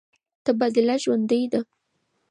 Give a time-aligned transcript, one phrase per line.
[0.45, 1.41] تبادله ژوند دی.